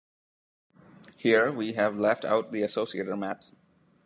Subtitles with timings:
[1.15, 3.55] Here we have left out the associator maps.